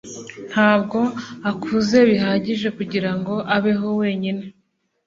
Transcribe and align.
Ntabwo 0.51 0.99
akuze 1.49 1.97
bihagije 2.09 2.67
kugirango 2.77 3.33
abeho 3.55 3.87
wenyine. 4.01 4.43